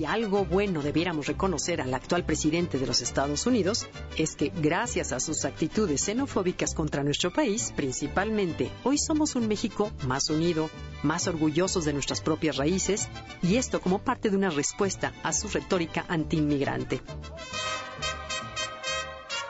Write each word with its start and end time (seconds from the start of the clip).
Vargas. 0.00 0.14
algo 0.14 0.44
bueno 0.44 0.82
debiéramos 0.82 1.26
reconocer 1.26 1.80
al 1.80 1.94
actual 1.94 2.24
presidente 2.24 2.78
de 2.78 2.86
los 2.86 3.00
Estados 3.00 3.46
Unidos 3.46 3.86
es 4.16 4.34
que 4.34 4.48
gracias 4.48 5.12
a 5.12 5.20
sus 5.20 5.44
actitudes 5.44 6.02
xenofóbicas 6.04 6.74
contra 6.74 7.02
nuestro 7.02 7.32
país, 7.32 7.72
principalmente, 7.76 8.70
hoy 8.84 8.98
somos 8.98 9.36
un 9.36 9.48
México 9.48 9.90
más 10.06 10.30
unido, 10.30 10.70
más 11.02 11.26
orgullosos 11.28 11.84
de 11.84 11.92
nuestras 11.92 12.20
propias 12.20 12.56
raíces, 12.56 13.08
y 13.42 13.56
esto 13.56 13.80
como 13.80 14.00
parte 14.00 14.30
de 14.30 14.36
una 14.36 14.50
respuesta 14.50 15.12
a 15.22 15.32
su 15.32 15.48
retórica 15.48 16.04
antiinmigrante. 16.08 17.00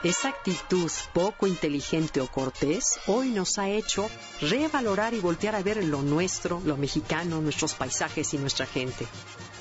Esa 0.03 0.29
actitud 0.29 0.89
poco 1.13 1.45
inteligente 1.45 2.21
o 2.21 2.27
cortés 2.27 2.99
hoy 3.07 3.31
nos 3.31 3.57
ha 3.57 3.67
hecho 3.67 4.09
revalorar 4.39 5.13
y 5.13 5.19
voltear 5.19 5.55
a 5.55 5.63
ver 5.63 5.83
lo 5.83 6.01
nuestro, 6.01 6.61
lo 6.63 6.77
mexicano, 6.77 7.41
nuestros 7.41 7.73
paisajes 7.73 8.33
y 8.33 8.37
nuestra 8.37 8.65
gente 8.65 9.05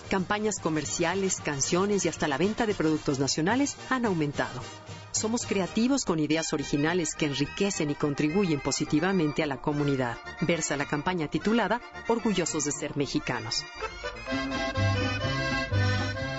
campañas 0.09 0.59
comerciales, 0.59 1.41
canciones 1.41 2.05
y 2.05 2.09
hasta 2.09 2.27
la 2.27 2.39
venta 2.39 2.67
de 2.67 2.75
productos 2.75 3.19
nacionales 3.19 3.77
han 3.91 4.07
aumentado. 4.07 4.61
Somos 5.12 5.47
creativos 5.47 6.05
con 6.05 6.19
ideas 6.19 6.53
originales 6.53 7.15
que 7.15 7.27
enriquecen 7.27 7.91
y 7.91 7.95
contribuyen 7.95 8.61
positivamente 8.61 9.43
a 9.43 9.47
la 9.47 9.61
comunidad. 9.61 10.19
Versa 10.41 10.77
la 10.77 10.87
campaña 10.87 11.29
titulada 11.29 11.81
Orgullosos 12.09 12.65
de 12.65 12.73
ser 12.73 12.97
mexicanos. 12.97 13.65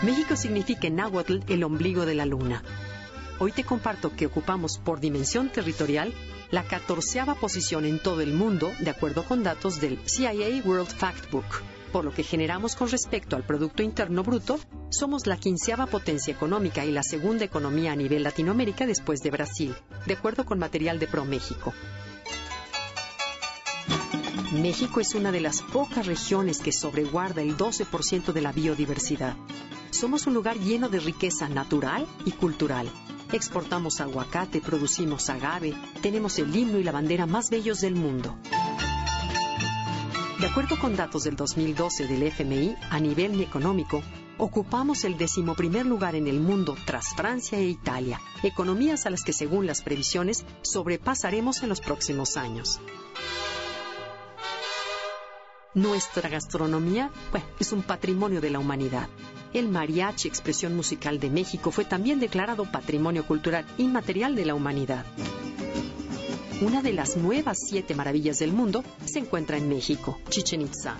México 0.02 0.36
significa 0.36 0.88
en 0.88 0.95
náhuatl 0.95 1.39
el 1.48 1.64
ombligo 1.64 2.06
de 2.06 2.16
la 2.16 2.26
luna. 2.26 2.64
Hoy 3.39 3.52
te 3.52 3.64
comparto 3.64 4.16
que 4.16 4.26
ocupamos 4.26 4.78
por 4.78 5.00
dimensión 5.00 5.50
territorial 5.50 6.14
la 6.52 6.64
catorceava 6.64 7.36
posición 7.36 7.86
en 7.86 8.02
todo 8.02 8.22
el 8.22 8.33
mundo, 8.33 8.72
de 8.80 8.89
acuerdo 8.89 9.23
con 9.23 9.44
datos 9.44 9.80
del 9.80 10.00
CIA 10.06 10.64
World 10.66 10.89
Factbook 10.89 11.78
por 11.90 12.06
lo 12.06 12.14
que 12.14 12.23
generamos 12.23 12.76
con 12.76 12.90
respecto 12.90 13.36
al 13.36 13.44
Producto 13.44 13.84
Interno 13.84 14.23
Bruto, 14.23 14.59
somos 14.90 15.28
la 15.28 15.38
quinceava 15.38 15.86
potencia 15.86 16.34
económica 16.34 16.86
y 16.86 16.92
la 16.92 17.04
segunda 17.04 17.45
economía 17.45 17.92
a 17.92 17.95
nivel 17.95 18.23
Latinoamérica 18.23 18.86
después 18.86 19.22
de 19.22 19.32
Brasil, 19.32 19.76
de 20.06 20.14
acuerdo 20.14 20.45
con 20.45 20.60
material 20.60 21.00
de 21.00 21.08
ProMéxico. 21.08 21.73
México 24.54 25.00
es 25.00 25.14
una 25.14 25.32
de 25.32 25.42
las 25.42 25.62
pocas 25.62 26.08
regiones 26.08 26.60
que 26.60 26.72
sobreguarda 26.72 27.42
el 27.42 27.56
12% 27.56 28.34
de 28.34 28.42
la 28.42 28.52
biodiversidad. 28.52 29.36
Somos 29.92 30.26
un 30.26 30.34
lugar 30.34 30.58
lleno 30.58 30.90
de 30.90 31.00
riqueza 31.00 31.50
natural 31.50 32.08
y 32.26 32.32
cultural. 32.32 32.90
Exportamos 33.32 34.02
aguacate, 34.02 34.60
producimos 34.60 35.30
agave, 35.30 35.76
tenemos 36.02 36.40
el 36.40 36.56
himno 36.56 36.80
y 36.80 36.84
la 36.84 36.92
bandera 36.92 37.28
más 37.28 37.52
bellos 37.52 37.82
del 37.82 37.94
mundo. 37.94 38.40
De 40.40 40.48
acuerdo 40.48 40.80
con 40.80 40.95
datos 40.95 41.26
del 41.26 41.36
2012 41.36 42.08
del 42.08 42.23
FMI, 42.23 42.73
a 42.90 43.02
nivel 43.02 43.42
económico, 43.42 44.02
ocupamos 44.38 45.04
el 45.04 45.18
decimoprimer 45.18 45.86
lugar 45.86 46.16
en 46.16 46.28
el 46.28 46.40
mundo 46.40 46.78
tras 46.86 47.14
Francia 47.14 47.58
e 47.58 47.66
Italia, 47.66 48.22
economías 48.42 49.06
a 49.06 49.10
las 49.10 49.23
que 49.23 49.34
según 49.34 49.67
las 49.67 49.82
previsiones 49.82 50.45
sobrepasaremos 50.62 51.62
en 51.62 51.67
los 51.67 51.82
próximos 51.82 52.38
años. 52.38 52.80
Nuestra 55.73 56.30
gastronomía 56.30 57.12
es 57.60 57.73
un 57.73 57.84
patrimonio 57.84 58.40
de 58.40 58.50
la 58.50 58.60
humanidad. 58.60 59.10
El 59.54 59.67
mariachi, 59.67 60.30
expresión 60.30 60.73
musical 60.73 61.20
de 61.20 61.30
México, 61.30 61.70
fue 61.70 61.83
también 61.83 62.22
declarado 62.22 62.64
Patrimonio 62.64 63.28
Cultural 63.28 63.66
Inmaterial 63.78 64.36
de 64.36 64.45
la 64.45 64.55
Humanidad. 64.55 65.05
Una 66.61 66.81
de 66.81 66.92
las 66.92 67.15
nuevas 67.15 67.58
siete 67.70 67.95
maravillas 67.95 68.39
del 68.39 68.52
mundo 68.52 68.83
se 69.05 69.20
encuentra 69.20 69.55
en 69.55 69.70
México, 69.70 70.20
Chichen 70.27 70.61
Itza. 70.61 70.97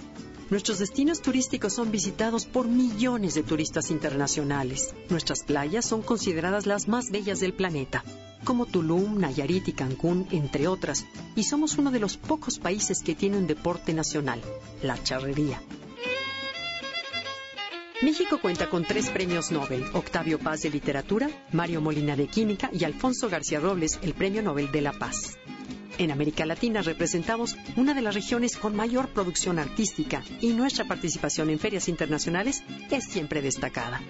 Nuestros 0.50 0.80
destinos 0.80 1.22
turísticos 1.22 1.74
son 1.74 1.92
visitados 1.92 2.46
por 2.46 2.70
millones 2.70 3.36
de 3.36 3.44
turistas 3.44 3.92
internacionales. 3.92 4.96
Nuestras 5.10 5.44
playas 5.44 5.86
son 5.86 6.02
consideradas 6.02 6.66
las 6.66 6.88
más 6.88 7.12
bellas 7.12 7.42
del 7.42 7.54
planeta, 7.54 8.06
como 8.46 8.68
Tulum, 8.68 9.20
Nayarit 9.20 9.68
y 9.68 9.74
Cancún, 9.74 10.28
entre 10.32 10.70
otras, 10.70 11.06
y 11.36 11.44
somos 11.44 11.78
uno 11.78 11.92
de 11.92 12.00
los 12.00 12.16
pocos 12.16 12.58
países 12.58 13.04
que 13.04 13.14
tiene 13.14 13.38
un 13.38 13.46
deporte 13.46 13.94
nacional, 13.94 14.42
la 14.82 15.02
charrería. 15.04 15.62
México 18.02 18.40
cuenta 18.42 18.70
con 18.70 18.86
tres 18.86 19.10
premios 19.10 19.52
Nobel, 19.52 19.84
Octavio 19.94 20.40
Paz 20.40 20.62
de 20.62 20.70
Literatura, 20.70 21.30
Mario 21.52 21.82
Molina 21.82 22.16
de 22.16 22.28
Química 22.28 22.70
y 22.72 22.86
Alfonso 22.86 23.30
García 23.30 23.60
Robles, 23.60 24.00
el 24.02 24.14
Premio 24.14 24.42
Nobel 24.42 24.72
de 24.72 24.80
la 24.80 24.94
Paz. 24.94 25.38
En 26.00 26.12
América 26.12 26.46
Latina 26.46 26.82
representamos 26.82 27.58
una 27.76 27.94
de 27.94 28.02
las 28.02 28.16
regiones 28.16 28.56
con 28.56 28.74
mayor 28.74 29.10
producción 29.10 29.60
artística 29.60 30.24
y 30.40 30.54
nuestra 30.54 30.86
participación 30.86 31.50
en 31.50 31.60
ferias 31.60 31.90
internacionales 31.90 32.64
es 32.90 33.04
siempre 33.04 33.42
destacada. 33.42 34.02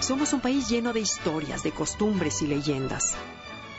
Somos 0.00 0.34
un 0.34 0.40
país 0.40 0.68
lleno 0.68 0.92
de 0.92 1.00
historias, 1.00 1.62
de 1.62 1.72
costumbres 1.72 2.42
y 2.42 2.48
leyendas. 2.48 3.16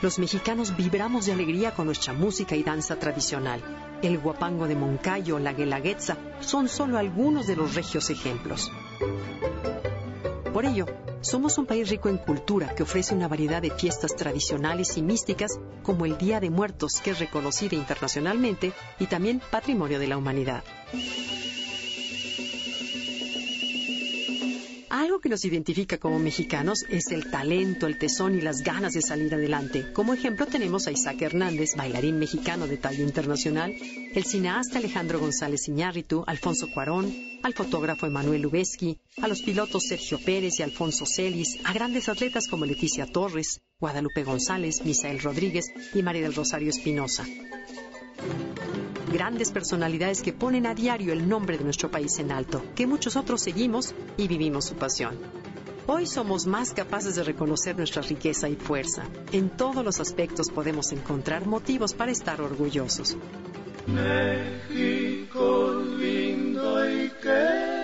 Los 0.02 0.18
mexicanos 0.18 0.76
vibramos 0.76 1.26
de 1.26 1.32
alegría 1.34 1.72
con 1.72 1.86
nuestra 1.86 2.12
música 2.12 2.56
y 2.56 2.64
danza 2.64 2.98
tradicional. 2.98 3.62
El 4.02 4.18
guapango 4.18 4.66
de 4.66 4.74
Moncayo, 4.74 5.38
la 5.38 5.52
guelaguetza, 5.52 6.16
son 6.40 6.68
solo 6.68 6.98
algunos 6.98 7.46
de 7.46 7.54
los 7.54 7.76
regios 7.76 8.10
ejemplos. 8.10 8.72
Por 10.56 10.64
ello, 10.64 10.86
somos 11.20 11.58
un 11.58 11.66
país 11.66 11.90
rico 11.90 12.08
en 12.08 12.16
cultura 12.16 12.74
que 12.74 12.82
ofrece 12.82 13.14
una 13.14 13.28
variedad 13.28 13.60
de 13.60 13.70
fiestas 13.70 14.16
tradicionales 14.16 14.96
y 14.96 15.02
místicas 15.02 15.60
como 15.82 16.06
el 16.06 16.16
Día 16.16 16.40
de 16.40 16.48
Muertos, 16.48 17.02
que 17.04 17.10
es 17.10 17.18
reconocida 17.18 17.76
internacionalmente 17.76 18.72
y 18.98 19.04
también 19.04 19.42
patrimonio 19.50 19.98
de 19.98 20.06
la 20.06 20.16
humanidad. 20.16 20.64
Algo 24.96 25.20
que 25.20 25.28
nos 25.28 25.44
identifica 25.44 25.98
como 25.98 26.18
mexicanos 26.18 26.86
es 26.88 27.08
el 27.08 27.30
talento, 27.30 27.86
el 27.86 27.98
tesón 27.98 28.34
y 28.34 28.40
las 28.40 28.62
ganas 28.62 28.94
de 28.94 29.02
salir 29.02 29.34
adelante. 29.34 29.92
Como 29.92 30.14
ejemplo 30.14 30.46
tenemos 30.46 30.86
a 30.86 30.90
Isaac 30.90 31.20
Hernández, 31.20 31.76
bailarín 31.76 32.18
mexicano 32.18 32.66
de 32.66 32.78
talla 32.78 33.02
internacional, 33.02 33.74
el 34.14 34.24
cineasta 34.24 34.78
Alejandro 34.78 35.20
González 35.20 35.68
Iñárritu, 35.68 36.24
Alfonso 36.26 36.70
Cuarón, 36.72 37.14
al 37.42 37.52
fotógrafo 37.52 38.06
Emanuel 38.06 38.40
Lubezki, 38.40 38.98
a 39.20 39.28
los 39.28 39.42
pilotos 39.42 39.82
Sergio 39.86 40.18
Pérez 40.18 40.60
y 40.60 40.62
Alfonso 40.62 41.04
Celis, 41.04 41.58
a 41.64 41.74
grandes 41.74 42.08
atletas 42.08 42.48
como 42.48 42.64
Leticia 42.64 43.04
Torres, 43.04 43.60
Guadalupe 43.78 44.24
González, 44.24 44.82
Misael 44.82 45.20
Rodríguez 45.20 45.66
y 45.92 46.02
María 46.02 46.22
del 46.22 46.34
Rosario 46.34 46.70
Espinosa. 46.70 47.26
Grandes 49.16 49.50
personalidades 49.50 50.20
que 50.20 50.34
ponen 50.34 50.66
a 50.66 50.74
diario 50.74 51.10
el 51.14 51.26
nombre 51.26 51.56
de 51.56 51.64
nuestro 51.64 51.90
país 51.90 52.18
en 52.18 52.30
alto, 52.30 52.62
que 52.74 52.86
muchos 52.86 53.16
otros 53.16 53.40
seguimos 53.40 53.94
y 54.18 54.28
vivimos 54.28 54.66
su 54.66 54.74
pasión. 54.74 55.16
Hoy 55.86 56.06
somos 56.06 56.46
más 56.46 56.74
capaces 56.74 57.16
de 57.16 57.24
reconocer 57.24 57.78
nuestra 57.78 58.02
riqueza 58.02 58.46
y 58.50 58.56
fuerza. 58.56 59.04
En 59.32 59.48
todos 59.48 59.82
los 59.82 60.00
aspectos 60.00 60.50
podemos 60.50 60.92
encontrar 60.92 61.46
motivos 61.46 61.94
para 61.94 62.12
estar 62.12 62.42
orgullosos. 62.42 63.16
México 63.86 65.72
lindo 65.98 66.86
y. 66.86 67.75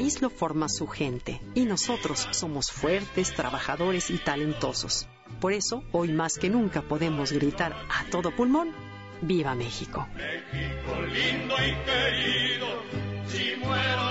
país 0.00 0.22
lo 0.22 0.30
forma 0.30 0.70
su 0.70 0.86
gente 0.86 1.42
y 1.54 1.66
nosotros 1.66 2.26
somos 2.30 2.72
fuertes, 2.72 3.34
trabajadores 3.34 4.08
y 4.10 4.16
talentosos. 4.16 5.06
Por 5.40 5.52
eso, 5.52 5.84
hoy 5.92 6.10
más 6.10 6.38
que 6.38 6.48
nunca 6.48 6.80
podemos 6.80 7.32
gritar 7.32 7.74
a 7.74 8.08
todo 8.10 8.34
pulmón, 8.34 8.70
¡Viva 9.20 9.54
México! 9.54 10.08
México 10.14 11.02
lindo 11.02 11.54
y 11.54 11.74
querido, 11.84 12.82
si 13.26 13.56
muero 13.62 14.10